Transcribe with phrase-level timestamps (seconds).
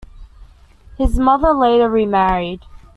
[0.97, 2.63] His mother later remarried.